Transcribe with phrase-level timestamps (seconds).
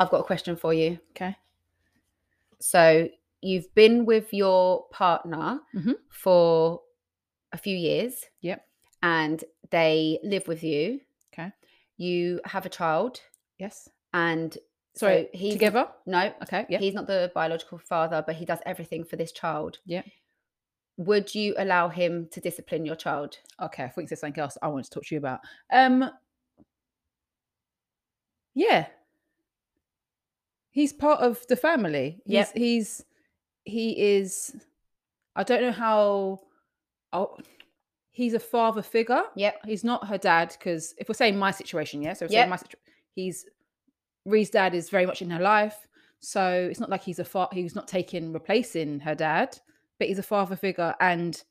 [0.00, 0.98] I've got a question for you.
[1.10, 1.36] Okay.
[2.58, 3.08] So
[3.42, 5.94] you've been with your partner Mhm.
[6.10, 6.82] for
[7.52, 8.24] a few years.
[8.40, 8.66] Yep.
[9.02, 11.00] And they live with you.
[11.32, 11.52] Okay.
[11.96, 13.20] You have a child,
[13.58, 13.88] Yes.
[14.12, 14.56] and
[14.94, 15.28] Sorry.
[15.32, 15.92] so he's together.
[16.06, 16.64] no, Okay.
[16.68, 16.78] Yeah.
[16.78, 19.78] he's not the biological father, but he does everything for this child.
[19.84, 20.02] Yeah.
[20.96, 23.38] Would you allow him to discipline your child?
[23.60, 23.84] Okay.
[23.84, 25.40] I think there's something else I want to talk to you about.
[25.70, 26.10] Um.
[28.54, 28.88] Yeah.
[30.70, 32.20] He's part of the family.
[32.24, 32.52] He's Yep.
[32.56, 33.04] he's
[33.64, 34.56] he is.
[35.36, 36.40] I don't know how.
[37.12, 37.36] Oh,
[38.10, 39.22] he's a father figure.
[39.36, 39.66] Yep.
[39.66, 42.12] He's not her dad because if we're saying my situation, yeah.
[42.14, 42.48] So if Yep.
[42.48, 42.76] my situ-
[43.14, 43.46] he's
[44.24, 45.88] Ree's dad is very much in her life,
[46.20, 49.58] so it's not like he's a fa- he's not taking replacing her dad,
[49.98, 51.42] but he's a father figure, and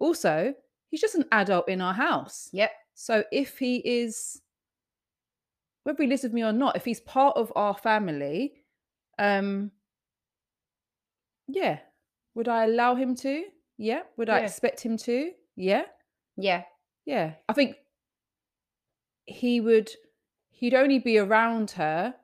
[0.00, 0.54] also
[0.90, 2.48] he's just an adult in our house.
[2.52, 2.72] Yep.
[2.94, 4.42] So if he is,
[5.84, 8.54] whether he lives with me or not, if he's part of our family,
[9.18, 9.70] um,
[11.48, 11.78] yeah,
[12.34, 13.44] would I allow him to?
[13.76, 14.02] Yeah.
[14.16, 15.30] Would I expect him to?
[15.56, 15.84] Yeah.
[16.36, 16.64] Yeah.
[17.06, 17.76] Yeah, I think
[19.26, 19.90] he would.
[20.50, 22.14] He'd only be around her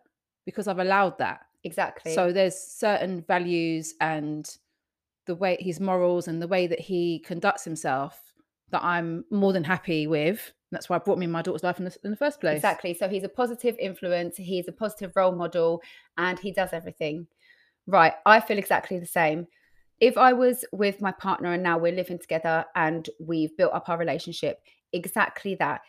[0.44, 1.40] because I've allowed that.
[1.64, 2.14] Exactly.
[2.14, 4.48] So there's certain values and
[5.26, 8.20] the way his morals and the way that he conducts himself
[8.70, 10.52] that I'm more than happy with.
[10.72, 12.56] That's why I brought me in my daughter's life in the, in the first place.
[12.56, 12.92] Exactly.
[12.94, 15.80] So he's a positive influence, he's a positive role model,
[16.18, 17.26] and he does everything.
[17.86, 18.14] Right.
[18.24, 19.46] I feel exactly the same.
[20.00, 23.88] If I was with my partner and now we're living together and we've built up
[23.88, 24.60] our relationship,
[24.92, 25.82] exactly that.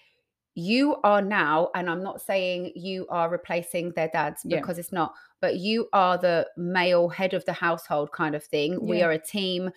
[0.59, 4.59] You are now, and I'm not saying you are replacing their dads Yeah.
[4.59, 8.79] because it's not, but you are the male head of the household kind of thing.
[8.81, 9.69] We are a team.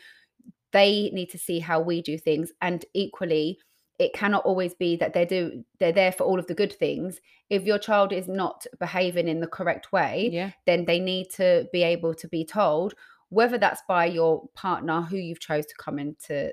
[0.73, 2.53] They need to see how we do things.
[2.63, 3.59] And equally,
[4.01, 7.21] it cannot always be that they do they're there for all of the good things
[7.51, 10.51] if your child is not behaving in the correct way Yeah.
[10.67, 12.95] then they need to be able to be told
[13.29, 16.53] whether that's by your partner who you've chose to come into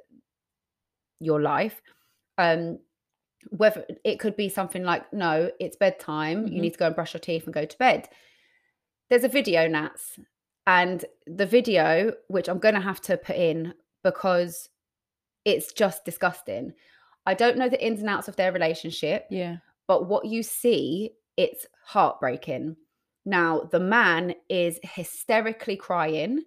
[1.20, 1.82] your life
[2.38, 2.80] um
[3.50, 6.62] whether it could be something like no it's bedtime you Mhm.
[6.64, 8.10] need to go and brush your teeth and go to bed
[9.10, 10.20] there's a video nats
[10.66, 14.70] and the video which i'm going to have to put in because
[15.46, 16.74] it's just disgusting
[17.28, 19.58] i don't know the ins and outs of their relationship Yeah.
[19.88, 22.76] but what you see it's heartbreaking.
[23.24, 26.44] Now the man is hysterically crying.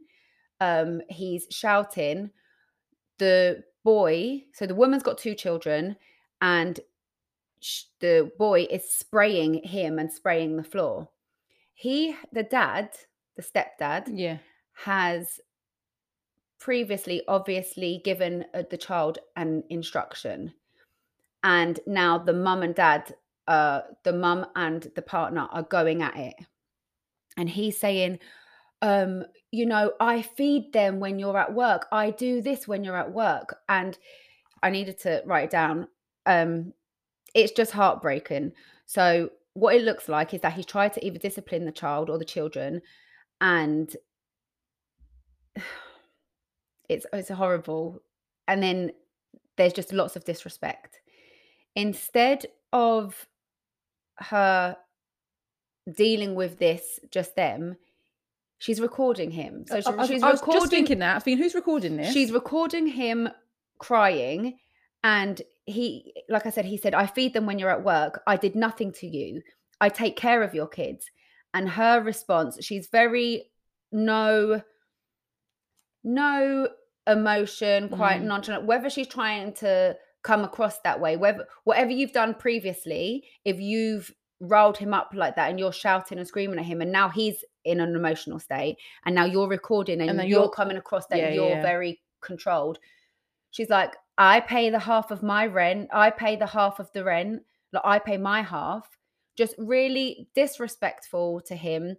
[0.60, 2.30] Um he's shouting.
[3.18, 5.96] The boy so the woman's got two children
[6.40, 6.80] and
[7.60, 11.08] sh- the boy is spraying him and spraying the floor.
[11.74, 12.88] He the dad
[13.36, 14.38] the stepdad Yeah.
[14.84, 15.38] has
[16.58, 20.52] previously obviously given uh, the child an instruction
[21.42, 23.14] and now the mum and dad
[23.48, 26.34] uh the mum and the partner are going at it.
[27.36, 28.18] And he's saying
[28.82, 31.86] um you know i feed them when you're at work.
[31.92, 33.56] I do this when you're at work.
[33.68, 33.96] And
[34.62, 35.88] i needed to write it down.
[36.26, 36.72] Um
[37.34, 38.52] it's just heartbreaking.
[38.86, 42.18] So what it looks like is that he's tried to either discipline the child or
[42.18, 42.82] the children
[43.40, 43.96] and
[46.88, 48.02] it's it's horrible.
[48.48, 48.92] And then
[49.56, 50.99] there's just lots of disrespect
[51.76, 53.26] instead of
[54.18, 54.76] her
[55.94, 57.76] dealing with this just them
[58.58, 61.16] she's recording him so I, she- I- she's I was recording just thinking that.
[61.16, 62.12] I mean, who's recording this?
[62.12, 63.28] she's recording him
[63.78, 64.58] crying
[65.02, 68.36] and he like i said he said i feed them when you're at work i
[68.36, 69.40] did nothing to you
[69.80, 71.06] i take care of your kids
[71.54, 73.50] and her response she's very
[73.92, 74.60] no
[76.04, 76.68] no
[77.06, 78.24] emotion quite Mm.
[78.26, 83.58] nonchalant whether she's trying to come across that way whether whatever you've done previously if
[83.58, 87.08] you've riled him up like that and you're shouting and screaming at him and now
[87.08, 91.06] he's in an emotional state and now you're recording and, And you're, you're- coming across
[91.08, 91.62] that Yeah, you're yeah.
[91.62, 92.78] very controlled
[93.50, 97.02] she's like i pay the half of my rent i pay the half of the
[97.04, 97.42] rent
[97.72, 98.88] like i pay my half
[99.36, 101.96] just really disrespectful to him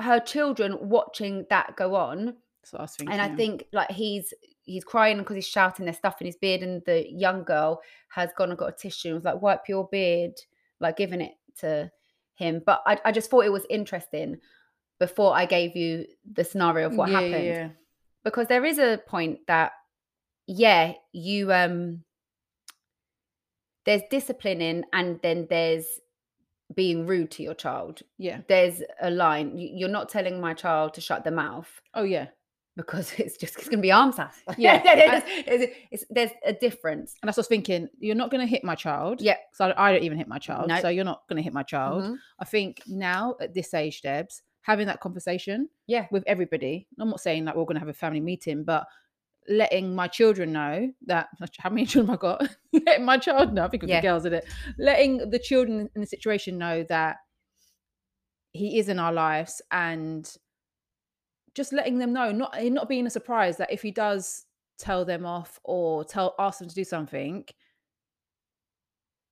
[0.00, 2.34] her children watching that go on
[2.72, 3.12] what I was thinking.
[3.12, 6.62] and I think like he's he's crying because he's shouting their stuff in his beard,
[6.62, 9.88] and the young girl has gone and got a tissue and was like, "Wipe your
[9.88, 10.32] beard,"
[10.80, 11.90] like giving it to
[12.34, 12.62] him.
[12.64, 14.38] But I, I just thought it was interesting
[14.98, 17.68] before I gave you the scenario of what Yeah, happened yeah.
[18.24, 19.72] because there is a point that
[20.46, 22.04] yeah, you um
[23.86, 25.86] there's disciplining and then there's
[26.74, 28.02] being rude to your child.
[28.18, 28.40] Yeah.
[28.48, 29.56] There's a line.
[29.56, 32.28] You- You're not telling my child to shut their mouth Oh yeah.
[32.76, 34.54] Because it's just it's going to be arms hassle.
[34.58, 37.14] Yeah, it's, it's, it's, there's a difference.
[37.22, 37.88] And that's what I was thinking.
[37.98, 39.20] You're not going to hit my child.
[39.20, 39.36] Yeah.
[39.52, 40.68] So I, I don't even hit my child.
[40.68, 40.80] No.
[40.80, 42.04] So you're not going to hit my child.
[42.04, 42.16] Mhm.
[42.38, 46.06] I think now at this age, Debs, having that conversation Yeah.
[46.10, 46.86] with everybody.
[46.98, 48.86] I'm not saying that we're going to have a family meeting, but
[49.48, 51.28] letting my children know that
[51.58, 52.56] how many children have I got?
[52.86, 53.64] letting my child know.
[53.64, 54.00] I think of Yeah.
[54.00, 54.44] the girls in it.
[54.78, 57.16] Letting the children in the situation know that
[58.52, 60.30] he is in our lives and
[61.54, 64.46] just letting them know, not not being a surprise that if he does
[64.78, 67.44] tell them off or tell ask them to do something,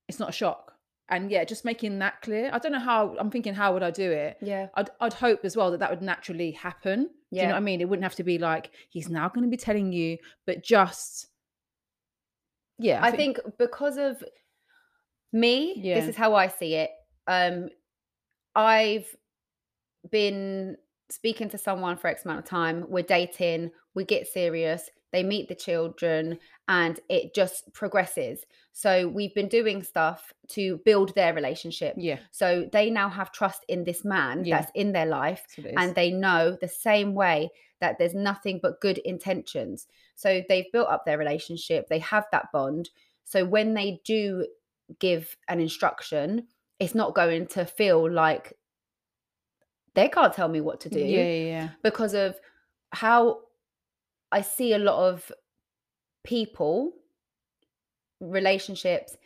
[0.08, 0.72] it's not a shock.
[1.10, 2.50] And yeah, just making that clear.
[2.52, 3.16] I don't know how.
[3.18, 4.36] I'm thinking, how would I do it?
[4.42, 4.68] Yeah.
[4.74, 7.08] I'd, I'd hope as well that that would naturally happen.
[7.32, 7.80] Do you know what I mean?
[7.80, 11.28] It wouldn't have to be like he's now going to be telling you, but just
[12.78, 13.00] yeah.
[13.02, 14.22] I think because of
[15.32, 15.98] me, Yeah.
[16.00, 16.90] this is how I see it.
[17.26, 17.68] Um,
[18.54, 19.06] I've
[20.10, 20.76] been
[21.10, 22.84] speaking to someone for X amount of time.
[22.88, 26.38] We're dating, we get serious, they meet the children,
[26.68, 28.44] and it just progresses.
[28.74, 31.94] So we've been doing stuff to build their relationship.
[31.96, 34.60] yeah, So they now have trust in this man Yeah.
[34.60, 35.74] that's in their life that's what it is.
[35.78, 37.50] and they know the same way
[37.80, 39.86] that there's nothing but good intentions.
[40.14, 42.90] So they've built up their relationship, they have that bond.
[43.24, 44.46] So when they do
[44.98, 48.52] give an instruction, it's not going to feel like
[49.94, 51.68] they can't tell me what to do yeah, yeah, yeah.
[51.82, 52.38] because of
[52.92, 53.40] how
[54.30, 55.30] I see a lot of
[56.24, 56.92] people,
[58.20, 59.16] relationships,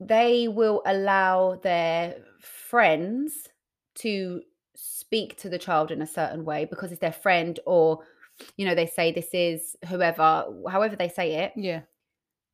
[0.00, 3.48] they will allow their friends
[3.96, 4.42] to
[4.76, 7.98] speak to the child in a certain way because it's their friend or
[8.56, 11.80] you know they say this is whoever however they say it yeah.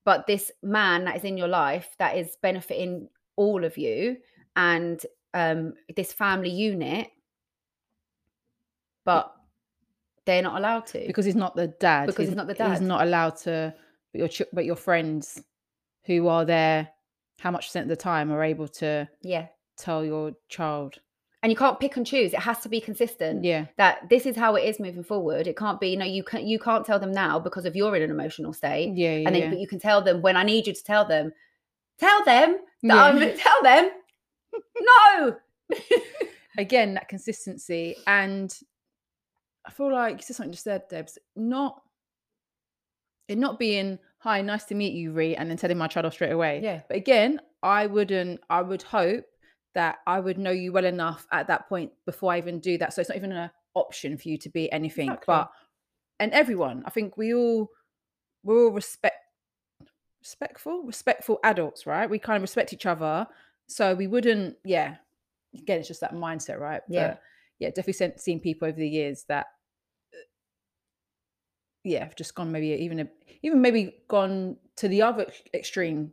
[0.06, 3.06] but this man that is in your life that is benefiting
[3.36, 4.16] all of you
[4.56, 7.08] and um this family unit
[9.04, 9.34] but
[10.24, 12.06] they're not allowed to because he's not the dad.
[12.06, 12.70] Because he's not the dad.
[12.70, 13.74] He's not allowed to.
[14.12, 15.42] But your ch- but your friends,
[16.06, 16.88] who are there,
[17.40, 21.00] how much percent of the time are able to yeah tell your child?
[21.42, 24.34] and you can't pick and choose it has to be consistent Yeah, that this is
[24.34, 26.98] how it is moving forward it can't be you know you can you can't tell
[26.98, 29.26] them now because of you're in an emotional state yeah, yeah.
[29.26, 29.50] and then yeah.
[29.50, 31.32] but you can tell them when i need you to tell them
[31.98, 33.02] tell them that Yeah.
[33.02, 33.90] i'm tell them
[34.80, 35.36] no!
[36.58, 38.56] Again that consistency and
[39.66, 41.82] i feel like you said something just said debs not
[43.28, 46.12] it not being hi nice to meet you Ree, and then telling my child off
[46.12, 46.60] straight away.
[46.62, 46.82] Yeah.
[46.86, 49.24] but again i wouldn't i would hope
[49.74, 52.92] that i would know you well enough at that point before i even do that.
[52.92, 55.50] So it's not even an option for you to be anything but
[56.20, 57.68] and everyone i think we all
[58.44, 59.16] we're all respect
[60.20, 62.08] respectful respectful adults right?
[62.08, 63.26] We kind of respect each other
[63.68, 64.96] so we wouldn't yeah
[65.56, 67.08] again it's just that mindset right Yeah.
[67.08, 67.20] But,
[67.58, 69.46] yeah definitely seen, seen people over the years that
[70.12, 70.18] uh,
[71.84, 73.08] yeah have just gone maybe even a,
[73.42, 76.12] even maybe gone to the other extreme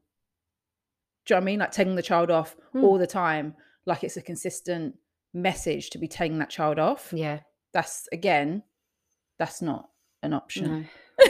[1.25, 2.83] do you know what i mean like taking the child off Hmm.
[2.86, 3.56] all the time
[3.86, 4.95] like it's a consistent
[5.33, 7.39] message to be taking that child off yeah
[7.74, 8.63] that's again
[9.39, 9.89] that's not
[10.24, 10.88] an option
[11.19, 11.25] no.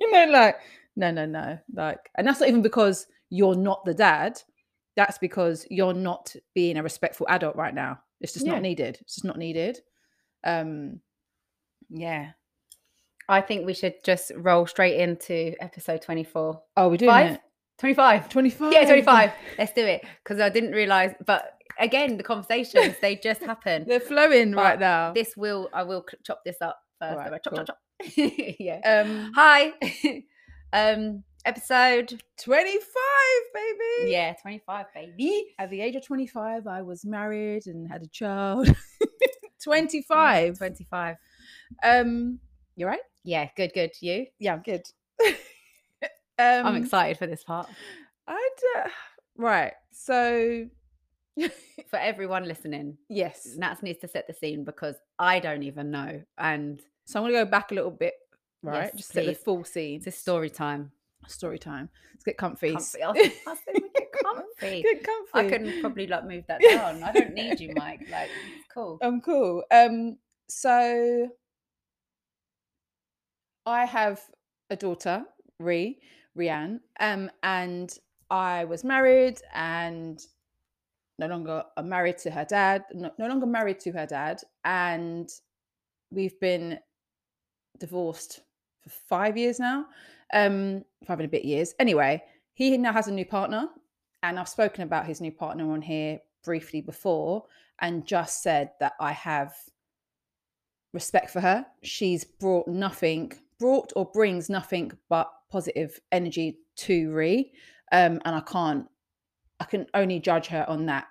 [0.00, 0.56] you know, like,
[0.96, 1.58] no, no, no.
[1.74, 4.40] Like, and that's not even because you're not the dad.
[4.96, 8.00] That's because you're not being a respectful adult right now.
[8.20, 8.52] It's just Yeah.
[8.52, 8.98] not needed.
[9.00, 9.80] It's just not needed.
[10.44, 11.00] Um,
[11.90, 12.30] yeah.
[13.28, 17.32] i think we should just roll straight into episode 24 Oh, we're doing Five?
[17.36, 17.40] it.
[17.78, 18.72] 25 25.
[18.72, 23.42] yeah 25 let's do it because i didn't realize but again the conversations they just
[23.52, 25.12] happen They're flowing But right now.
[25.12, 27.64] this will i will chop this up first Alright, chop, cool.
[27.64, 28.12] chop, chop.
[28.58, 29.72] yeah um, hi
[30.72, 32.82] um episode 25,
[33.54, 34.10] baby.
[34.10, 38.74] yeah 25 baby At the age of 25, I was married and had a child.
[39.62, 40.58] 25.
[40.58, 41.16] 25
[41.82, 42.38] Um,
[42.76, 43.00] you right?
[43.24, 44.82] yeah good good you Yeah, I'm good.
[46.38, 47.68] um, i'm excited for this part
[48.26, 48.90] I d-
[49.36, 49.72] right.
[49.92, 50.66] So
[51.88, 53.54] for everyone listening yes.
[53.56, 57.44] nats needs to set the scene because i don't even know and So I'm gonna
[57.44, 58.14] go back a little bit.
[58.62, 58.84] Right.
[58.84, 60.02] Yes, Just set the full scene.
[60.04, 60.90] it's story time
[61.28, 61.88] Story time.
[62.12, 62.72] Let's get comfy.
[62.72, 63.02] comfy.
[63.02, 63.08] I
[63.46, 65.30] was thinking, get comfy Get comfy.
[65.34, 67.02] I can probably like move that down.
[67.02, 68.06] I don't need you, Mike.
[68.10, 68.30] Like,
[68.72, 68.98] cool.
[69.02, 69.62] I'm cool.
[69.70, 70.18] Um.
[70.48, 71.28] So
[73.66, 74.20] I have
[74.70, 75.24] a daughter,
[75.58, 75.98] Ree,
[76.36, 76.80] Rianne.
[77.00, 77.96] Um, and
[78.30, 80.20] I was married and
[81.18, 82.84] no longer married to her dad.
[82.92, 85.28] No, no longer married to her dad, and
[86.10, 86.78] we've been
[87.78, 88.40] divorced
[88.82, 89.86] for five years now.
[90.34, 91.74] Um, five and a bit years.
[91.78, 92.22] Anyway,
[92.52, 93.68] he now has a new partner,
[94.22, 97.44] and I've spoken about his new partner on here briefly before,
[97.80, 99.54] and just said that I have
[100.92, 101.64] respect for her.
[101.82, 107.52] She's brought nothing, brought or brings nothing but positive energy to Ree,
[107.92, 108.86] Um, and I can't,
[109.60, 111.06] I can only judge her on that.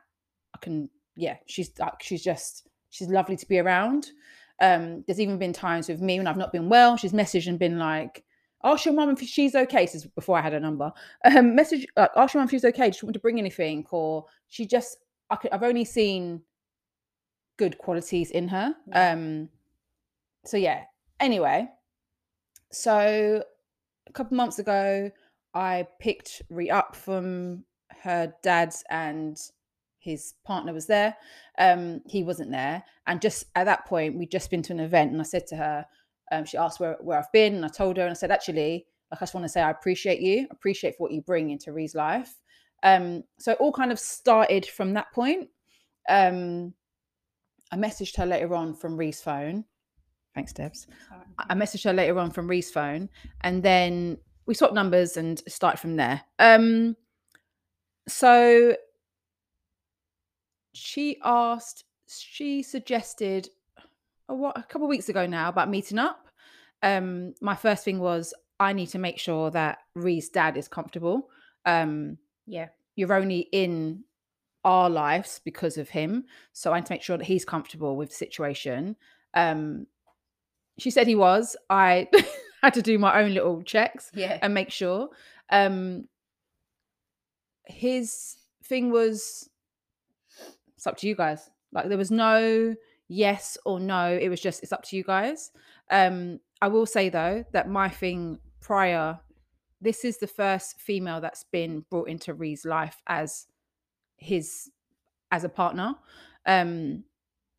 [0.53, 4.11] I can, yeah, she's like, she's just, she's lovely to be around.
[4.61, 7.57] Um, there's even been times with me when I've not been well, she's messaged and
[7.57, 8.23] been like,
[8.63, 9.85] ask your mum if she's okay.
[9.85, 10.91] This is before I had her number.
[11.25, 12.87] Um, message, like, ask your mum if she's okay.
[12.87, 13.85] Does she want to bring anything?
[13.91, 14.97] Or she just,
[15.29, 16.41] I could, I've only seen
[17.57, 18.73] good qualities in her.
[18.93, 19.49] Um,
[20.45, 20.83] so yeah.
[21.19, 21.67] Anyway,
[22.71, 23.43] so
[24.07, 25.11] a couple months ago,
[25.53, 27.63] I picked Ree up from
[28.01, 29.37] her dad's and
[29.99, 31.15] his partner was there.
[31.57, 32.83] Um, he wasn't there.
[33.07, 35.55] And just at that point, we'd just been to an event and I said to
[35.55, 35.85] her,
[36.31, 38.85] um, she asked where, where I've been and I told her and I said, actually,
[39.11, 41.95] like I just want to say I appreciate you, appreciate what you bring into Ree's
[41.95, 42.33] life.
[42.81, 45.49] Um, so it all kind of started from that point.
[46.09, 46.73] Um,
[47.71, 49.65] I messaged her later on from Ree's phone.
[50.35, 50.87] Thanks, Debs.
[51.37, 53.09] I messaged her later on from Ree's phone,
[53.41, 56.21] and then we swapped numbers and started from there.
[56.39, 56.95] Um,
[58.07, 58.75] so
[60.73, 63.49] she asked, she suggested
[64.29, 66.27] a, what, a couple of weeks ago now about meeting up.
[66.81, 71.29] Um, my first thing was I need to make sure that Ree's dad is comfortable.
[71.65, 72.69] Um, Yeah.
[72.95, 74.03] you're only in
[74.65, 76.25] our lives because of him.
[76.53, 78.95] So I need to make sure that he's comfortable with the situation.
[79.33, 79.87] Um,
[80.77, 81.55] she said he was.
[81.69, 82.07] I
[82.63, 84.39] had to do my own little checks Yeah.
[84.41, 85.09] and make sure.
[85.49, 86.07] Um,
[87.65, 89.49] his thing was,
[90.75, 91.49] it's up to you guys.
[91.71, 92.75] Like there was no
[93.07, 94.17] yes or no.
[94.19, 95.51] It was just it's up to you guys.
[95.89, 99.19] Um, I will say though that my thing prior,
[99.81, 103.47] this is the first female that's been brought into Ree's life as
[104.17, 104.69] his
[105.31, 105.95] as a partner.
[106.45, 107.03] Um,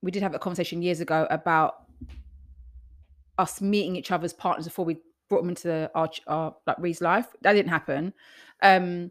[0.02, 1.74] we did have a conversation years ago about
[3.38, 4.98] us meeting each other's partners before we
[5.28, 7.26] brought them into the, our, our like Ree's life.
[7.42, 8.12] That didn't happen.
[8.62, 9.10] Um,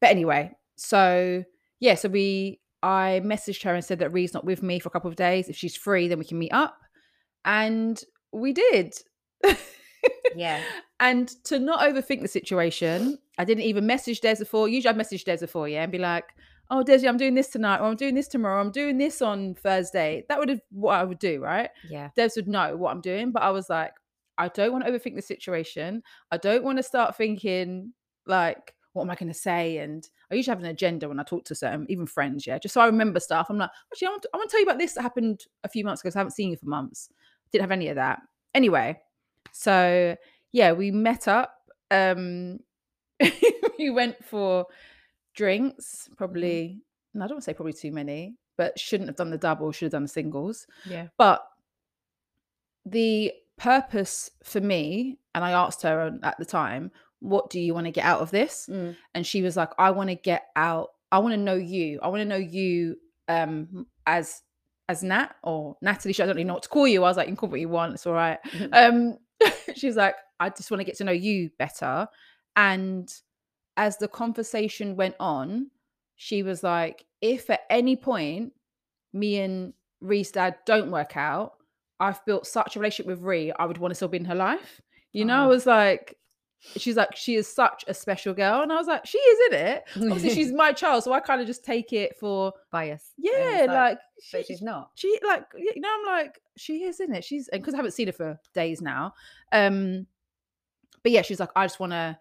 [0.00, 1.44] but anyway, so
[1.80, 4.92] yeah, so we I messaged her and said that Ree's not with me for a
[4.92, 5.48] couple of days.
[5.48, 6.78] If she's free, then we can meet up.
[7.44, 8.94] And we did.
[10.34, 10.60] Yeah.
[11.00, 14.68] And to not overthink the situation, I didn't even message Des before.
[14.68, 16.24] Usually I message Des before, yeah, and be like,
[16.70, 19.54] oh, Desi, I'm doing this tonight, or I'm doing this tomorrow, I'm doing this on
[19.54, 20.24] Thursday.
[20.28, 21.70] That would have what I would do, right?
[21.88, 22.08] Yeah.
[22.16, 23.92] Des would know what I'm doing, but I was like,
[24.38, 26.02] I don't want to overthink the situation.
[26.32, 27.92] I don't want to start thinking
[28.26, 29.78] like, what am I going to say?
[29.78, 32.72] And I usually have an agenda when I talk to certain, even friends, yeah, just
[32.74, 33.46] so I remember stuff.
[33.48, 35.44] I'm like, actually, I want to, I want to tell you about this that happened
[35.64, 36.08] a few months ago.
[36.08, 37.10] 'cause I haven't seen you for months.
[37.52, 38.20] Didn't have any of that.
[38.54, 39.00] Anyway,
[39.52, 40.16] so
[40.52, 41.54] yeah, we met up.
[41.90, 42.60] Um,
[43.78, 44.66] we went for
[45.34, 46.80] drinks, probably.
[47.14, 49.70] No, I don't want to say probably too many, but shouldn't have done the double.
[49.72, 50.66] Should have done the singles.
[50.84, 51.08] Yeah.
[51.16, 51.46] But
[52.84, 57.74] the purpose for me, and I asked her on- at the time, what do you
[57.74, 58.68] want to get out of this?
[58.70, 58.96] Mm.
[59.14, 61.98] And she was like, I want to get out, I want to know you.
[62.02, 62.96] I want to know you
[63.28, 64.42] um as
[64.88, 66.12] as Nat or Natalie.
[66.14, 67.02] She- I don't really know what to call you.
[67.04, 68.38] I was like, you can call what you want, it's all right.
[68.72, 69.18] Um
[69.76, 72.08] she's like, I just want to get to know you better.
[72.56, 73.12] And
[73.76, 75.70] as the conversation went on,
[76.16, 78.52] she was like, if at any point
[79.12, 81.54] me and Ree's dad don't work out,
[82.00, 84.34] I've built such a relationship with Ree, I would want to still be in her
[84.34, 84.80] life.
[85.12, 85.48] You know, I Oh.
[85.48, 86.16] was like,
[86.76, 88.62] she's like, she is such a special girl.
[88.62, 89.84] And I was like, she is in it.
[89.96, 91.04] Obviously, she's my child.
[91.04, 93.12] So I kind of just take it for, bias.
[93.16, 93.98] Yeah, it's like,
[94.32, 94.90] but she's not.
[94.94, 98.08] she like you know i'm like she is in it she's because i haven't seen
[98.08, 99.14] her for days now
[99.52, 100.06] um
[101.02, 102.18] but yeah she's like i just want to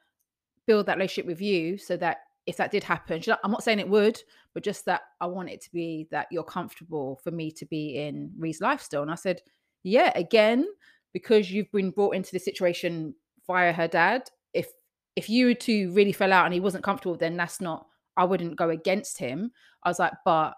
[0.66, 3.80] build that relationship with you so that if that did happen like, i'm not saying
[3.80, 4.22] it would
[4.54, 7.98] but just that i want it to be that you're comfortable for me to be
[7.98, 9.42] in Ree's life still and i said
[9.84, 10.66] yeah again
[11.14, 13.14] because you've been brought into the situation
[13.48, 14.30] via her dad.
[14.54, 14.68] If
[15.16, 17.88] if you two really fell out and he wasn't comfortable then that's not
[18.18, 19.52] i wouldn't go against him.
[19.84, 20.54] I was like but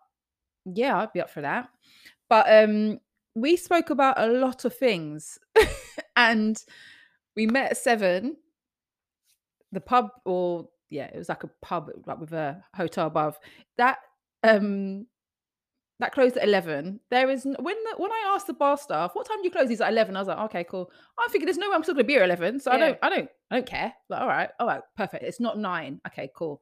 [0.65, 1.69] yeah i'd be up for that.
[2.29, 2.99] But um
[3.35, 5.37] we spoke about a lot of things
[6.15, 6.61] and
[7.35, 8.37] we met at seven.
[9.71, 13.37] The pub or yeah it was like a pub like with a hotel above.
[13.77, 13.99] That
[14.43, 15.05] um
[15.99, 19.27] that closed at 11 there is when the, when i asked the bar staff what
[19.27, 20.89] time do you close he's at 11 i was like okay cool.
[21.17, 22.97] I'm thinking there's no way i'm still gonna be here at 11 so i don't
[23.01, 23.93] i don't i don't care.
[24.09, 25.23] Like all right all right perfect.
[25.23, 25.99] It's not nine.
[26.07, 26.61] Okay cool.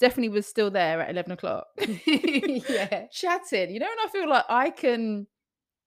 [0.00, 1.66] Definitely was still there at 11 o'clock.
[1.78, 3.06] Yeah.
[3.12, 5.26] chatting you know and i feel like i can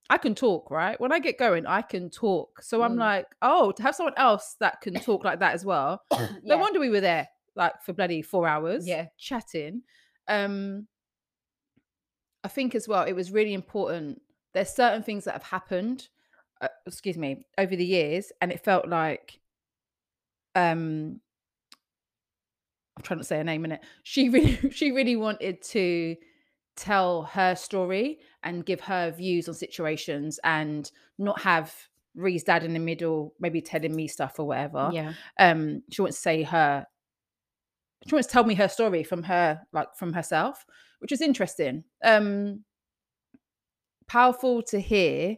[0.10, 1.00] i can talk right?
[1.00, 2.62] When i get going i can talk.
[2.62, 3.00] So i'm Mm.
[3.00, 6.02] like oh to have someone else that can talk like that as well.
[6.44, 9.08] No wonder we were there like for bloody four hours Yeah.
[9.18, 9.82] chatting.
[10.28, 10.88] Um
[12.44, 14.22] i think as well it was really important
[14.54, 16.10] there's certain things that have happened,
[16.62, 19.40] uh, excuse me, over the years, and it felt like,
[20.56, 21.22] um,
[22.98, 23.82] I'm trying to say her name in it.
[24.04, 26.16] She really, she really wanted to
[26.76, 31.74] tell her story and give her views on situations and not have
[32.16, 34.90] Ree's dad in the middle, maybe telling me stuff or whatever.
[34.92, 35.14] Yeah.
[35.40, 36.86] Um, she wants to say her
[38.08, 40.66] she wants to tell me her story from her, like from herself,
[41.00, 41.84] which is interesting.
[42.04, 42.64] Um
[44.08, 45.38] powerful to hear.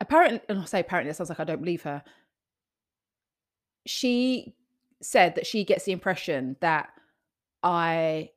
[0.00, 2.02] Apparently, and I'll say apparently, it sounds like I don't believe her.
[3.86, 4.54] She
[5.02, 6.88] said that she gets the impression that
[7.62, 8.30] I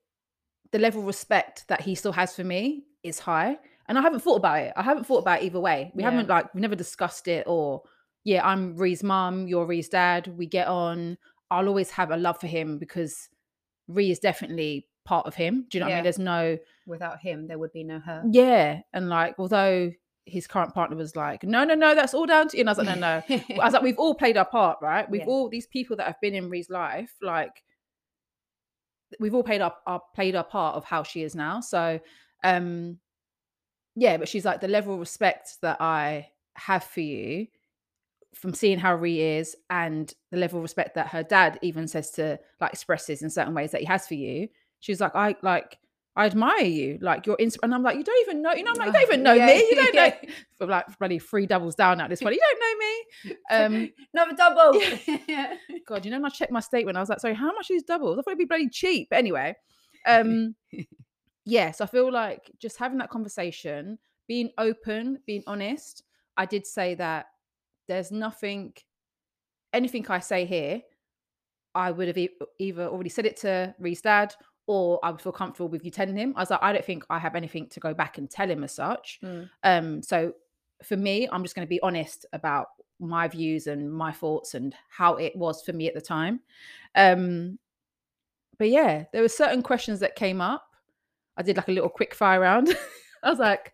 [0.71, 3.57] the level of respect that he still has for me is high.
[3.87, 4.73] And I haven't thought about it.
[4.75, 5.91] I haven't thought about it either way.
[5.95, 6.11] We Yeah.
[6.11, 7.81] haven't like we never discussed it or
[8.23, 10.27] yeah, I'm Ree's mum, you're Ree's dad.
[10.37, 11.17] We get on.
[11.51, 13.29] I'll always have a love for him because
[13.87, 15.65] Ree is definitely part of him.
[15.69, 16.03] Do you know what I mean?
[16.03, 18.23] There's no Without him, there would be no her.
[18.31, 18.81] yeah.
[18.93, 19.91] And like although
[20.25, 22.61] his current partner was like, no, no, no, that's all down to you.
[22.61, 23.23] And I was like, no, no.
[23.61, 25.09] I was like, we've all played our part, right?
[25.11, 25.27] We've Yeah.
[25.27, 27.63] all these people that have been in Ree's life, like
[29.19, 31.61] we've all played our, our played our part of how she is now.
[31.61, 31.99] So
[32.43, 32.99] um
[33.95, 37.47] yeah, but she's like the level of respect that I have for you
[38.35, 42.11] from seeing how Ree is and the level of respect that her dad even says
[42.11, 44.47] to like expresses in certain ways that he has for you.
[44.79, 45.77] she was like, I like
[46.15, 48.71] I admire you, like you're ins and I'm like, you don't even know, you know,
[48.71, 49.53] I'm like, you don't even know Yeah, me.
[49.69, 50.07] You don't yeah.
[50.23, 52.35] know for like bloody three doubles down at this point.
[52.35, 53.85] You don't know me.
[53.85, 54.79] Um Another double.
[55.87, 57.83] God, you know, when I checked my statement, I was like, sorry, how much is
[57.83, 58.17] doubles?
[58.17, 59.07] I thought it'd be bloody cheap.
[59.09, 59.55] But anyway,
[60.05, 60.55] um,
[61.45, 66.03] yes, I feel like just having that conversation, being open, being honest.
[66.37, 67.27] I did say that
[67.89, 68.73] there's nothing,
[69.73, 70.81] anything I say here,
[71.75, 74.33] I would have e- either already said it to Ree's dad
[74.67, 76.33] or I would feel comfortable with you telling him.
[76.37, 78.63] I was like, I don't think I have anything to go back and tell him
[78.63, 79.19] as such.
[79.23, 79.49] Mm.
[79.63, 80.33] Um, so
[80.83, 82.67] for me, I'm just going to be honest about
[82.99, 86.41] my views and my thoughts and how it was for me at the time.
[86.95, 87.57] Um,
[88.59, 90.65] but yeah, there were certain questions that came up.
[91.37, 92.77] I did like a little quick fire round.
[93.23, 93.73] I was like,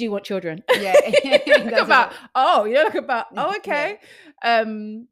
[0.00, 0.96] "Do you want children?" Yeah.
[1.84, 3.56] About oh, you know, like about oh, Yeah.
[3.58, 3.98] okay.
[4.42, 5.06] Um,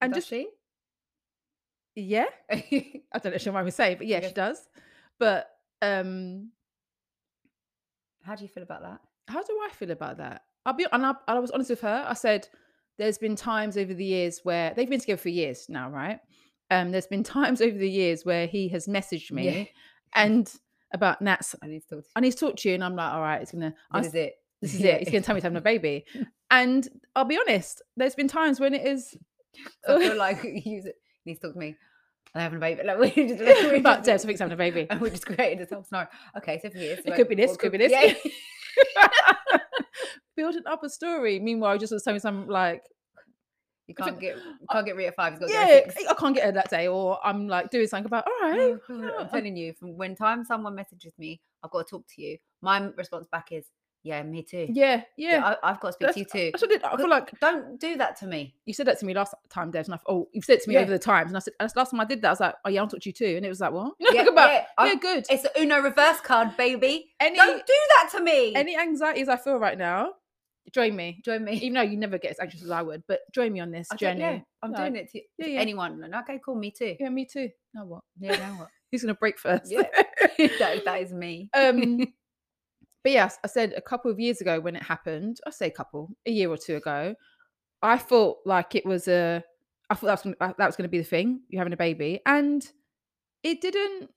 [0.00, 0.48] and Does just she?
[1.96, 4.28] yeah, I don't know if she might say, but yeah, Okay.
[4.28, 4.58] she does.
[5.18, 5.48] But
[5.80, 6.50] um,
[8.22, 9.00] How do you feel about that?
[9.28, 10.42] how do I feel about that?
[10.66, 12.04] I'll be and I, I was honest with her.
[12.06, 12.48] I said
[12.98, 16.20] there's been times over the years where they've been together for years now, right?
[16.70, 19.64] Um, there's been times over the years where he has messaged me Yeah.
[20.14, 20.52] and
[20.94, 21.54] about Nats.
[21.62, 23.20] I need to talk to I need to talk to you, and I'm like, all
[23.20, 23.74] right, it's gonna.
[23.90, 24.34] I This is it.
[24.62, 24.92] this is Yeah.
[24.92, 25.00] it.
[25.00, 26.06] He's gonna tell me he's having a baby,
[26.50, 27.82] and I'll be honest.
[27.96, 29.14] There's been times when it is
[29.88, 30.82] I feel like you he
[31.26, 31.76] needs to talk to me.
[32.34, 32.82] I'm having a baby.
[32.82, 34.88] Like, we just, we about just- Debs thinks having a baby.
[34.90, 36.08] And we just created this whole scenario.
[36.38, 36.98] Okay, so for years.
[37.04, 37.92] It could be this, could be this.
[37.92, 38.14] Yeah.
[40.36, 41.38] Building up a story.
[41.38, 42.82] Meanwhile, just was telling me some like
[43.86, 44.36] You can't get
[44.70, 45.38] can't get Ree five.
[45.38, 45.80] Got to yeah.
[46.10, 48.26] I can't get her that day, or I'm like doing something about.
[48.26, 51.86] All right, Oh, yeah, I'm telling you, from when time someone messages me, I've got
[51.86, 52.38] to talk to you.
[52.62, 53.66] My response back is,
[54.02, 54.68] "Yeah, me too.
[54.70, 55.54] yeah, yeah.
[55.62, 56.50] I, I've got to speak to you too.
[56.58, 58.54] That's what I feel like Don't do that to me.
[58.64, 59.80] you said that to me last time, Des.
[59.80, 60.80] And I, oh, you've said it to me Yeah.
[60.80, 62.28] over the times, and I said last time I did that.
[62.28, 63.92] I was like, oh yeah, I'll talk to you too, and it was like, what?
[64.00, 65.26] You know, Yeah, about, yeah, yeah, good.
[65.28, 67.12] It's the Uno reverse card, baby.
[67.20, 68.54] Any Don't do that to me.
[68.54, 70.12] any anxieties I feel right now,
[70.72, 71.20] join me.
[71.24, 71.52] Join me.
[71.54, 73.88] Even though you never get as anxious as I would, but join me on this
[73.92, 74.20] I journey.
[74.20, 75.60] yeah, I'm Like, doing it to yeah, yeah.
[75.60, 76.02] anyone.
[76.02, 76.54] And Okay, cool.
[76.54, 76.96] Me too.
[76.98, 77.48] Yeah, me too.
[77.74, 78.02] Now what?
[78.18, 78.68] Yeah, now what?
[78.92, 79.70] Who's gonna break first?
[79.72, 79.82] Yeah.
[80.58, 81.50] that, that is me.
[81.54, 81.98] um
[83.04, 85.70] but yes i said a couple of years ago when it happened i say a
[85.70, 87.14] couple a year or two ago
[87.82, 89.44] i felt like it was a
[89.90, 91.76] i thought that was gonna, that was going to be the thing you're having a
[91.76, 92.66] baby and
[93.42, 94.08] it didn't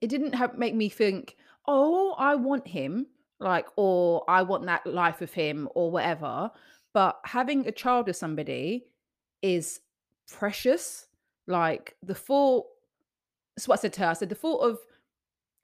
[0.00, 1.36] it didn't have make me think
[1.68, 3.06] oh i want him
[3.40, 6.50] like or i want that life with him or whatever
[6.92, 8.86] but having a child with somebody
[9.42, 9.80] is
[10.30, 11.06] precious
[11.46, 12.66] like the thought
[13.56, 14.78] that's what i said to her i said the thought of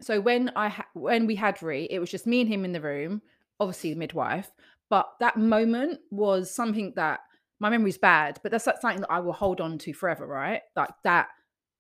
[0.01, 2.73] so when I ha- when we had Ree, it was just me and him in
[2.73, 3.23] the room,
[3.59, 4.51] obviously the midwife.
[4.89, 7.21] But that moment was something that
[7.59, 10.63] my memory's bad, but that's like something that I will hold on to forever, right?
[10.77, 11.29] Like that,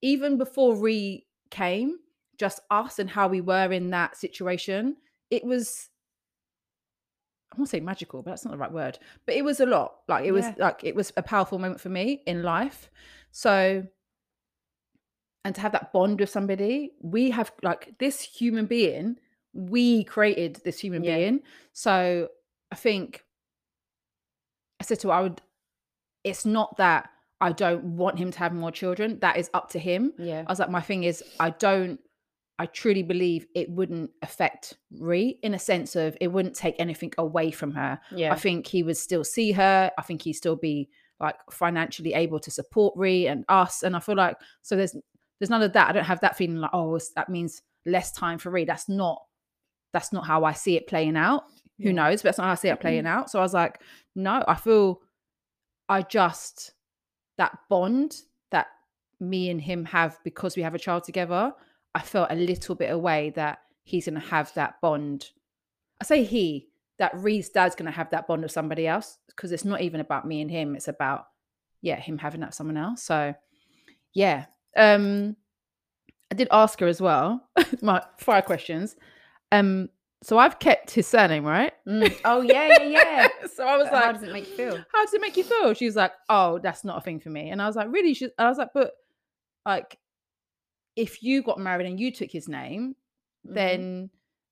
[0.03, 1.99] even before Ree came,
[2.39, 4.97] just us and how we were in that situation,
[5.31, 5.89] it was.
[7.53, 8.99] I won't say magical, but that's not the right word.
[9.25, 9.99] But it was a lot.
[10.09, 10.55] Like it was Yeah.
[10.59, 12.91] like it was a powerful moment for me in life.
[13.31, 13.87] So
[15.45, 19.17] and to have that bond with somebody we have like this human being
[19.53, 21.17] we created this human Yeah.
[21.19, 21.41] being
[21.73, 22.29] so
[22.73, 23.23] i think
[24.81, 25.41] i said to her i would
[26.25, 27.09] it's not that
[27.41, 30.43] i don't want him to have more children that is up to him Yeah.
[30.45, 32.01] i was like my thing is i don't
[32.59, 37.13] I truly believe it wouldn't affect Ree in a sense of it wouldn't take anything
[37.19, 38.01] away from her.
[38.11, 38.33] Yeah.
[38.33, 39.91] I think he would still see her.
[39.99, 40.89] I think he'd still be
[41.21, 43.83] like financially able to support Ree and us.
[43.83, 44.97] And I feel like so there's
[45.39, 45.89] there's none of that.
[45.89, 48.65] I don't have that feeling like oh that means less time for Ree.
[48.65, 49.23] That's not
[49.93, 51.45] that's not how I see it playing out.
[51.83, 52.23] Who knows?
[52.23, 53.19] But that's not how I see it playing mm-hmm.
[53.19, 53.31] out.
[53.31, 53.81] So I was like,
[54.15, 55.03] no, I feel
[55.91, 56.73] I just
[57.37, 58.69] that bond that
[59.21, 61.53] me and him have because we have a child together.
[61.97, 65.31] I felt a little bit away that he's gonna have that bond.
[65.99, 69.65] I say he that Ree's dad's gonna have that bond with somebody else because it's
[69.65, 70.77] not even about me and him.
[70.77, 71.27] It's about
[71.81, 73.03] yeah him having that someone else.
[73.03, 73.35] So
[74.13, 74.45] yeah,
[74.77, 75.37] um,
[76.31, 77.49] I did ask her as well.
[77.83, 78.95] my fire questions.
[79.51, 79.89] Um,
[80.23, 81.73] so I've kept his surname, right?
[81.89, 82.15] Mm.
[82.27, 83.29] Oh yeah, yeah, yeah.
[83.55, 84.77] so I was But how does it make you feel?
[84.93, 85.73] how does it make you feel?
[85.73, 87.49] She was like, oh, that's not a thing for me.
[87.49, 88.13] And I was like, really?
[88.13, 88.93] She, I was like, but
[89.65, 89.99] like,
[90.97, 92.97] if you got married and you took his name,
[93.47, 93.55] Mhm.
[93.55, 94.11] then,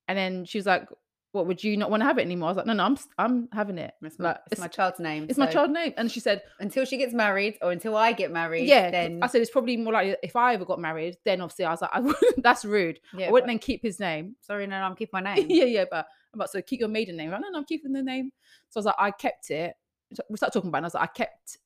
[0.09, 0.87] and then she was like,
[1.33, 2.49] what would you not want to have it anymore?
[2.49, 3.93] I was like, no, no, I'm, I'm having it.
[4.03, 5.27] it's my, Like, it's my child's name.
[5.29, 5.93] it's my so child name.
[5.97, 8.89] And she said, Until she gets married or until I get married, yeah.
[8.93, 11.71] then I said it's probably more like if I ever got married, then obviously I
[11.73, 13.01] was like, I wouldn't, that's rude.
[13.17, 14.37] yeah, I wouldn't but- then keep his name.
[14.43, 15.47] sorry, no, no, I'm keeping my name.
[15.51, 17.31] yeah, yeah, but I'm about to keep your maiden name.
[17.33, 18.31] Like, no, no, I'm keeping the name.
[18.71, 19.75] So I was like, I kept it.
[20.13, 20.81] So we started talking about it.
[20.81, 21.59] And I was like, I kept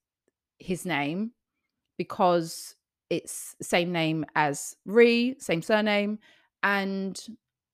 [0.59, 1.33] his name
[1.99, 2.75] because
[3.11, 6.19] it's same name as Ree, same surname,
[6.63, 7.19] and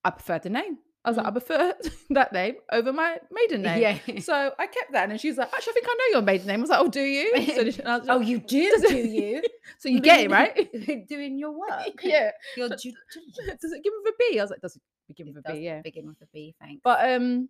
[0.03, 0.77] I preferred the name.
[1.03, 1.73] I was like, I prefer
[2.11, 3.79] that name over my maiden name.
[4.07, 4.19] Yeah.
[4.21, 6.59] So I kept that, and she's like, actually, I think I know your maiden name.
[6.59, 7.45] I was like, oh, do you?
[7.53, 9.43] So, was oh, you do, it- do you?
[9.77, 11.07] so you get it, right?
[11.07, 12.01] Doing your work.
[12.01, 12.31] yeah.
[12.57, 13.61] Your So- due diligence.
[13.61, 14.39] Does it begin with a B?
[14.39, 15.63] I was like, does it begin It with a does B?
[15.65, 15.81] Yeah.
[15.81, 16.55] begin with a B.
[16.59, 16.81] Thanks.
[16.83, 17.49] But um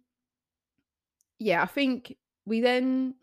[1.39, 3.15] yeah, I think we then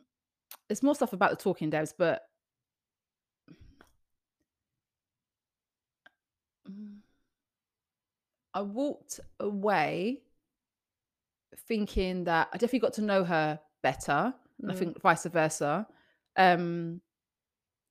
[0.68, 2.22] there's more stuff about the talking Debs, but
[8.54, 10.22] I walked away
[11.68, 14.34] thinking that I definitely got to know her better.
[14.60, 14.78] And I Mm.
[14.78, 15.86] think vice versa.
[16.36, 17.00] Um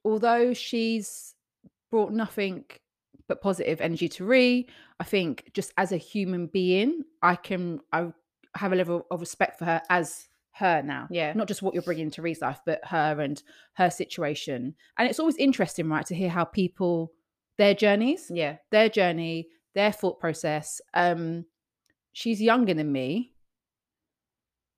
[0.04, 1.36] although she's
[1.92, 2.66] brought nothing
[3.28, 4.68] but positive energy to Ree,
[5.00, 8.12] I think just as a human being, I can I
[8.56, 11.08] have a level of respect for her as her now.
[11.10, 11.32] Yeah.
[11.34, 13.42] Not just what you're bringing to Ree's life, but her and
[13.76, 14.76] her situation.
[14.98, 17.14] And it's always interesting, right, to hear how people
[17.58, 18.58] their journeys, yeah.
[18.72, 20.82] their journey, their thought process.
[20.94, 21.46] Um,
[22.14, 23.34] she's younger than me.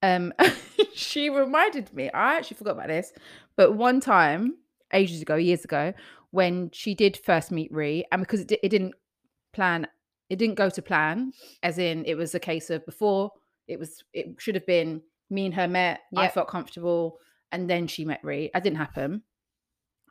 [0.02, 0.34] Um,
[0.94, 2.10] she reminded me.
[2.12, 3.12] I actually forgot about this,
[3.56, 4.58] but one time,
[4.94, 5.94] ages ago, years ago,
[6.32, 8.96] when she did first meet Ree, and because it, it didn't
[9.54, 9.88] plan,
[10.30, 11.32] it didn't go to plan.
[11.62, 13.32] As in, it was a case of before
[13.68, 16.02] it was, it should have been me and her met.
[16.16, 17.18] I felt comfortable,
[17.52, 18.50] and then she met Ree.
[18.54, 19.24] That didn't happen.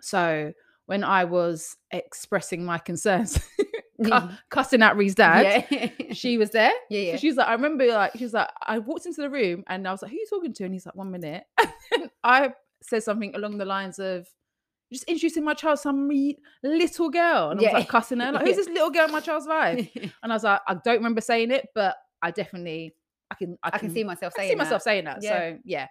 [0.01, 0.53] So
[0.87, 3.39] when I was expressing my concerns,
[4.05, 5.89] cu- cussing at Ree's dad, yeah.
[6.13, 6.73] she was there.
[6.91, 7.13] yeah, yeah.
[7.13, 9.65] So she was like, I remember like she was like, I walked into the room
[9.69, 10.65] and I was like, who are you talking to?
[10.65, 11.45] And he's like, one minute.
[11.95, 14.27] And I said something along the lines of
[14.93, 16.09] just introducing my child some
[16.63, 17.51] little girl.
[17.51, 19.89] And I was like cussing her, like, who's this little girl in my child's life?
[20.23, 22.95] And I was like, I don't remember saying it, but I definitely
[23.31, 24.85] I can I I can, can see myself I saying see myself that.
[24.85, 25.23] saying that.
[25.23, 25.87] So yeah.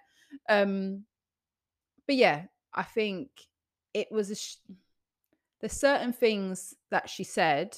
[0.48, 1.04] Um
[2.06, 2.44] but yeah,
[2.74, 3.28] I think
[3.94, 4.56] it was a sh-
[5.60, 7.76] there's certain things that she said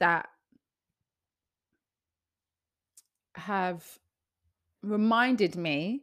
[0.00, 0.28] that
[3.36, 3.84] have
[4.82, 6.02] reminded me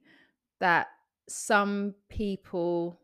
[0.60, 0.88] that
[1.28, 3.00] some people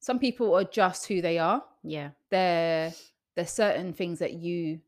[0.00, 2.10] some people are just who they are Yeah.
[2.30, 2.92] there
[3.36, 4.80] there's certain things that you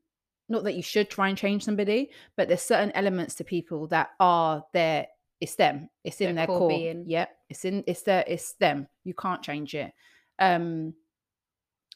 [0.49, 4.09] not that you should try and change somebody but there's certain elements to people that
[4.19, 5.07] are there
[5.41, 7.03] it's them it's in Their their, core core, being.
[7.07, 9.91] yep it's in it's there it's them you can't change it
[10.39, 10.93] um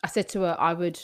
[0.04, 1.00] i said to her i would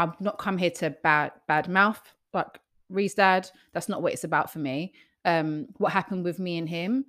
[0.00, 2.00] i'm not come here to bad bad mouth
[2.32, 4.92] like Ree's dad that's not what it's about for me
[5.24, 7.04] um what happened with me and him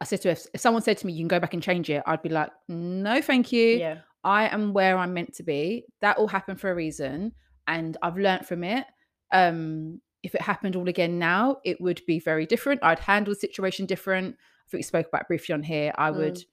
[0.00, 1.62] i said to her if, if someone said to me you can go back and
[1.62, 3.98] change it i'd be like no thank you Yeah.
[4.24, 5.84] I am where I'm meant to be.
[6.00, 7.32] That all happened for a reason,
[7.68, 8.84] and I've learned from it.
[9.32, 12.82] Um, if it happened all again now, it would be very different.
[12.82, 14.34] I'd handle the situation different.
[14.36, 15.92] I think we spoke about briefly on here.
[15.96, 16.46] I would, Mm.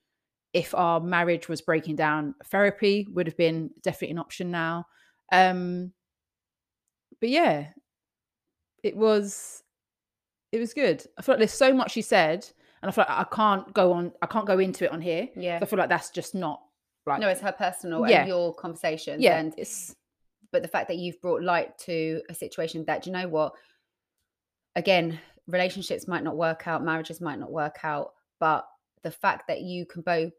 [0.54, 4.86] if our marriage was breaking down, therapy would have been definitely an option now.
[5.32, 5.92] Um,
[7.20, 7.68] but yeah,
[8.84, 9.64] it was,
[10.52, 11.06] it was good.
[11.18, 12.48] I feel like there's so much she said,
[12.82, 14.12] and I feel like I can't go on.
[14.22, 15.28] I can't go into it on here.
[15.36, 15.60] Yeah.
[15.62, 16.62] I feel like that's just not
[17.08, 18.20] like No, it's her personal Yeah.
[18.22, 19.22] and your conversation.
[19.22, 19.38] yeah.
[19.40, 19.96] And it's
[20.52, 23.54] but the fact that you've brought light to a situation that you know what
[24.76, 28.66] again relationships might not work out marriages might not work out but
[29.04, 30.32] the fact that you can both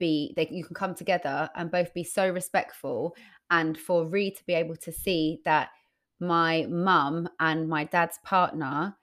[0.00, 3.14] be that you can come together and both be so respectful
[3.50, 5.68] and for Ree to be able to see that
[6.18, 8.96] my mum and my dad's partner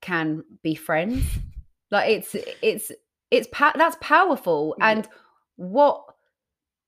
[0.00, 1.24] can be friends.
[1.90, 2.90] like it's it's
[3.30, 4.90] it's that's powerful Yeah.
[4.90, 5.08] and
[5.56, 6.04] what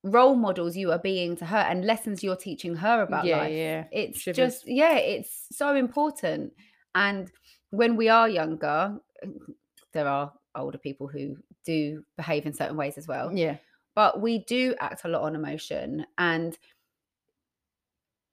[0.03, 3.53] role models you are being to her and lessons you're teaching her about Yeah, life.
[3.53, 3.83] yeah.
[3.91, 4.37] It's Shivers.
[4.37, 6.53] just yeah, it's so important.
[6.93, 7.31] And
[7.71, 8.97] when we are younger,
[9.93, 13.57] there are older people who do behave in certain ways as well Yeah.
[13.95, 16.57] but we do act a lot on emotion and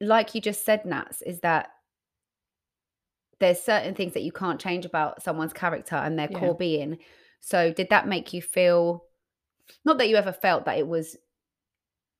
[0.01, 1.71] like you just said nats is that
[3.41, 6.39] there's certain things that you can't change about someone's character and their Yeah.
[6.39, 6.99] core being
[7.41, 9.05] so did that make you feel
[9.85, 11.17] not that you ever felt that it was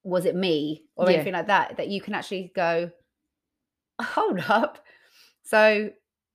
[0.05, 1.17] was it me or Yeah.
[1.17, 2.91] anything like that that you can actually go
[4.01, 4.85] hold up
[5.45, 5.91] so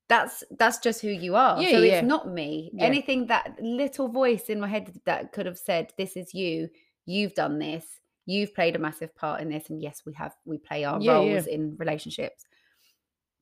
[0.09, 1.93] that's that's just who you are Yeah, so yeah.
[1.99, 2.85] it's not me Yeah.
[2.85, 6.69] anything that little voice in my head that could have said this is you
[7.05, 7.85] you've done this
[8.25, 11.47] you've played a massive part in this and yes we have we play our roles
[11.47, 12.45] in relationships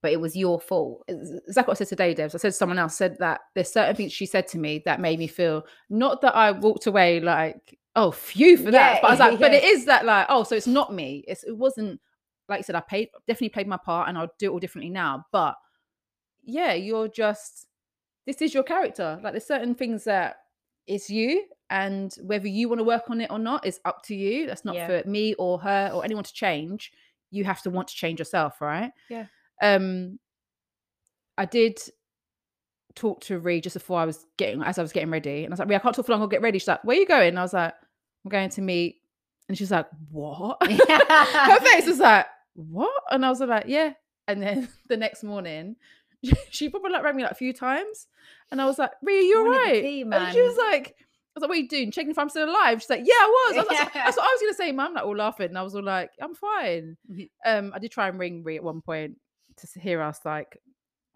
[0.01, 2.35] but it was your fault exactly what I said today, Debs.
[2.35, 5.17] I said someone else said that there's certain things she said to me that made
[5.17, 9.01] me feel not that I walked away like, oh, phew for that.
[9.01, 11.23] But I was like, but it is that like, oh, so it's not me.
[11.27, 11.99] It's it wasn't
[12.47, 14.91] like you said, I paid definitely played my part and I'll do it all differently
[14.91, 15.25] now.
[15.31, 15.55] But
[16.45, 17.67] yeah, you're just
[18.25, 19.19] this is your character.
[19.23, 20.37] Like there's certain things that
[20.87, 24.15] it's you, and whether you want to work on it or not is up to
[24.15, 24.47] you.
[24.47, 25.01] That's not Yeah.
[25.01, 26.91] for me or her or anyone to change.
[27.31, 28.91] You have to want to change yourself, right?
[29.09, 29.25] Yeah.
[29.61, 30.19] Um
[31.37, 31.79] I did
[32.95, 35.43] talk to Ree just before I was getting as I was getting ready.
[35.43, 36.59] And I was like, Ree, I can't talk for long, I'll get ready.
[36.59, 37.29] She's like, Where are you going?
[37.29, 37.73] And I was like,
[38.23, 39.01] I'm going to meet.
[39.49, 40.57] And she's like, What?
[40.63, 43.03] Her face was like, What?
[43.11, 43.93] And I was like, Yeah.
[44.27, 45.75] And then the next morning,
[46.49, 48.07] she probably like rang me like a few times.
[48.51, 49.81] And I was like, Ree, are you all Morning to right?
[49.81, 51.91] tea, And she was like, I was like, what are you doing?
[51.91, 52.81] Checking if I'm still alive?
[52.81, 53.57] She's like, yeah, I was.
[53.57, 54.93] I was like, that's what I was gonna say, mum.
[54.93, 55.47] Like all laughing.
[55.49, 56.97] And I was all like, I'm fine.
[57.11, 57.29] Mhm.
[57.45, 59.17] Um, I did try and ring Ree at one point
[59.57, 60.57] to hear us like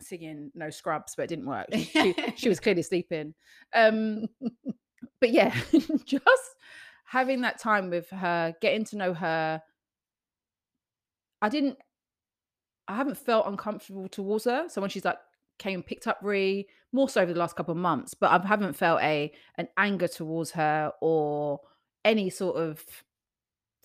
[0.02, 1.67] singing no scrubs, but it didn't work.
[1.74, 3.34] She, she, she was clearly sleeping.
[3.74, 4.28] Um,
[5.22, 5.54] but yeah,
[6.06, 6.56] just
[7.06, 9.62] having that time with her, getting to know her.
[11.41, 11.78] I didn't
[12.89, 14.67] I haven't felt uncomfortable towards her.
[14.67, 15.19] So when she's like
[15.60, 18.45] came and picked up Ree, more so over the last couple of months, but I
[18.45, 21.62] haven't felt a an anger towards her or
[22.04, 22.84] any sort of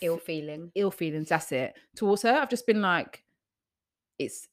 [0.00, 1.28] ill feeling ill feelings.
[1.28, 2.32] That's it towards her.
[2.32, 3.22] I've just been like,
[4.18, 4.48] it's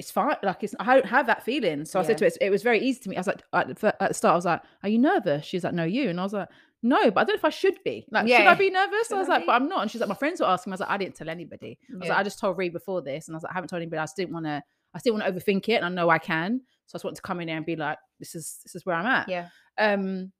[0.00, 0.36] it's fine.
[0.42, 1.84] Like it's I don't have that feeling.
[1.84, 3.16] So I said to her, it was very easy to me.
[3.16, 5.64] I was like at the, at the start, I was like, "Are you nervous?" She's
[5.64, 6.48] like, "No, you." And I was like,
[6.82, 8.06] "No, but I don't know if I should be.
[8.10, 9.46] Like, should I be nervous?" Should I was I like, be?
[9.46, 11.16] "But I'm not." And she's like, "My friends were asking." I was like, "I didn't
[11.16, 12.10] tell anybody." I was Yeah.
[12.10, 13.98] like, "I just told Ree before this," and I was like, "I haven't told anybody.
[14.00, 14.62] I just didn't want to.
[14.94, 16.60] I still want to overthink it, and I know I can.
[16.86, 18.86] So I just want to come in there and be like, this is this is
[18.86, 20.32] where I'm at." yeah Um,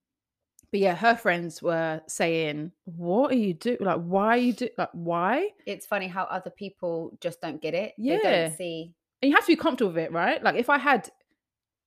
[0.71, 3.79] but yeah, her friends were saying, "What are you doing?
[3.81, 4.69] Like, why are you do?
[4.79, 8.49] Like, why?" it's funny how other people just don't get it they Yeah.
[8.49, 10.41] don't see and you have to be comfortable with it, right?
[10.43, 11.11] Like if I had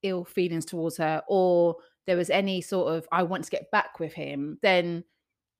[0.02, 4.00] ill feelings towards her or there was any sort of I want to get back
[4.00, 5.04] with him, then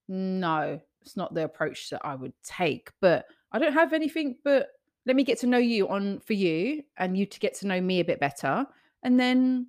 [0.09, 2.91] no, it's not the approach that I would take.
[3.01, 4.69] But I don't have anything but
[5.05, 7.81] let me get to know you on for you and you to get to know
[7.81, 8.67] me a bit better.
[9.03, 9.67] And then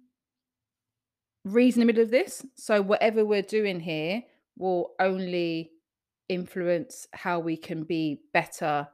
[1.43, 2.45] reason in the middle of this.
[2.55, 4.23] So whatever we're doing here
[4.57, 5.71] will only
[6.29, 8.87] influence how we can be better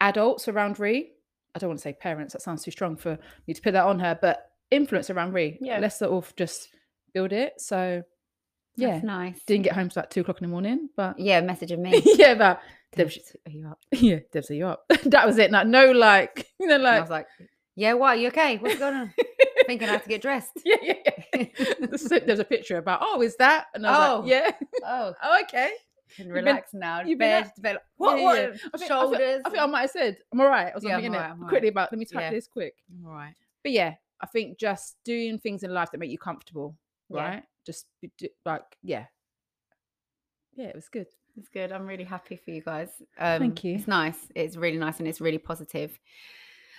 [0.00, 1.12] adults around Ree.
[1.54, 3.86] I don't want to say parents, that sounds too strong for me to put that
[3.86, 5.58] on her, but influence around Ree.
[5.60, 5.78] Yeah.
[5.78, 6.68] Let's sort of just
[7.12, 7.60] build it.
[7.60, 8.02] So
[8.76, 8.92] yeah.
[8.92, 11.78] that's nice Didn't get home till like two o'clock in the morning, but yeah messaging
[11.86, 12.60] me yeah, but
[12.96, 14.84] Deb, Debs, are you up yeah, Deb's, are you up?
[15.06, 15.50] that was it.
[15.50, 17.26] Like, no, like, you know, And I was like
[17.76, 19.14] yeah what you okay what's going on
[19.66, 20.94] thinking I have to get dressed yeah, yeah,
[21.34, 21.44] yeah.
[21.80, 23.66] There's a- there's a picture about, oh, is that?
[23.74, 24.20] And I was Oh.
[24.20, 24.50] like, yeah,
[24.84, 25.72] oh oh, okay.
[26.16, 28.42] can been- relax now you've been bed, out- bed what Yeah, what yeah.
[28.44, 30.72] I think- I think- shoulders I think I might have said, I'm all right.
[30.72, 31.68] I was Yeah, I'm thinking right, I'm quickly right.
[31.68, 32.74] about, let me type this quick.
[33.04, 36.74] all right But yeah, I think just doing things in life that make you comfortable,
[37.10, 37.22] Yeah.
[37.22, 37.42] right?
[37.66, 37.86] Just
[38.44, 39.04] like, yeah.
[40.54, 41.06] Yeah, it was good.
[41.36, 41.70] It's good.
[41.70, 42.88] I'm really happy for you guys.
[43.18, 43.76] Um, Thank you.
[43.76, 44.18] It's nice.
[44.34, 45.98] It's really nice and it's really positive.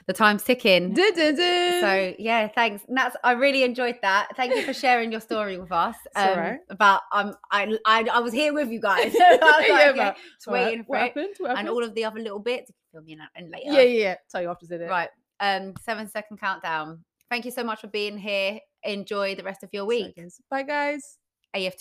[0.07, 0.93] The time's ticking.
[0.93, 1.81] Du-du-du.
[1.81, 2.83] So yeah, thanks.
[2.87, 4.29] And that's I really enjoyed that.
[4.35, 5.95] Thank you for sharing your story with us.
[6.15, 6.59] all right.
[6.69, 9.13] About um, I, I I was here with you guys.
[9.21, 10.99] I was like, Yeah, okay, just All right, waiting for it.
[10.99, 11.35] happened?
[11.37, 11.67] What happened?
[11.67, 12.71] And all of the other little bits.
[12.91, 13.65] Fill me in, later.
[13.65, 14.15] yeah, yeah, yeah.
[14.31, 14.89] Tell you after it.
[14.89, 15.09] Right.
[15.39, 17.03] Um, seven second countdown.
[17.29, 18.59] Thank you so much for being here.
[18.83, 20.15] Enjoy the rest of your week.
[20.15, 20.41] Seconds.
[20.49, 21.17] Bye, guys.
[21.53, 21.77] AFT.